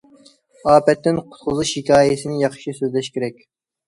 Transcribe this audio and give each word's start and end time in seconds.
ئاپەتتىن 0.69 1.19
قۇتقۇزۇش 1.33 1.73
ھېكايىسىنى 1.79 2.39
ياخشى 2.45 2.73
سۆزلەش 2.79 3.11
كېرەك. 3.19 3.45